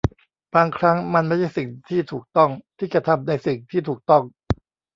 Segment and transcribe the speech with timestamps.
[0.53, 4.23] บางครั้งมันไม่ใช่สิ่งที่ถูกต้องที่จะทำในสิ่งที่ถูกต้อง